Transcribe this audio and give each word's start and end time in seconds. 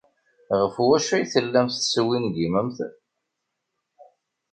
Ɣef 0.59 0.75
wacu 0.87 1.13
ay 1.15 1.25
tellamt 1.33 1.79
teswingimemt? 1.81 2.77